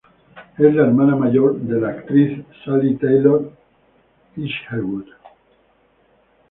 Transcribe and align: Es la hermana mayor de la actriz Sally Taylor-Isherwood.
Es 0.57 0.73
la 0.73 0.85
hermana 0.87 1.15
mayor 1.15 1.57
de 1.59 1.79
la 1.79 1.89
actriz 1.89 2.43
Sally 2.65 2.95
Taylor-Isherwood. 2.97 5.05